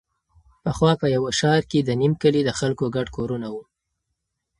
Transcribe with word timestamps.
پخوا 0.63 0.91
په 1.01 1.07
یوه 1.15 1.31
ښاره 1.39 1.63
کې 1.69 1.79
د 1.83 1.89
نیم 2.01 2.13
کلي 2.21 2.41
د 2.45 2.51
خلکو 2.59 2.85
ګډ 2.95 3.07
کورونه 3.17 3.47
وو. 3.53 3.63